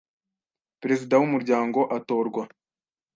[0.81, 2.43] Perezida w Umuryango atorwa